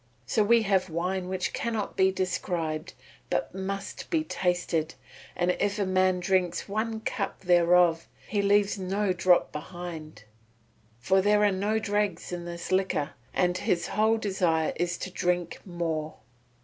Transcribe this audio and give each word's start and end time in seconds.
So 0.25 0.43
we 0.43 0.63
have 0.63 0.89
wine 0.89 1.29
which 1.29 1.53
cannot 1.53 1.95
be 1.95 2.11
described 2.11 2.95
but 3.29 3.53
must 3.53 4.09
be 4.09 4.23
tasted, 4.23 4.95
and 5.35 5.51
if 5.59 5.77
a 5.77 5.85
man 5.85 6.19
drinks 6.19 6.67
one 6.67 7.01
cup 7.01 7.41
thereof 7.41 8.07
he 8.27 8.41
leaves 8.41 8.79
no 8.79 9.13
drop 9.13 9.51
behind, 9.51 10.23
for 10.97 11.21
there 11.21 11.43
are 11.43 11.51
no 11.51 11.77
dregs 11.77 12.31
in 12.31 12.45
this 12.45 12.71
liquor, 12.71 13.11
and 13.31 13.59
his 13.59 13.89
whole 13.89 14.17
desire 14.17 14.73
is 14.75 14.97
to 14.97 15.11
drink 15.11 15.61
more. 15.67 16.15